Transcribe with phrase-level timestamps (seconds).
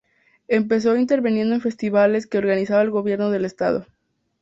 [0.47, 3.85] Empezó interviniendo en festivales que organizaba el gobierno del estado.